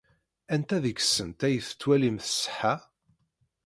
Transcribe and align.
Anta 0.53 0.77
deg-sent 0.83 1.41
ay 1.47 1.55
tettwalim 1.67 2.17
tṣeḥḥa? 2.25 2.75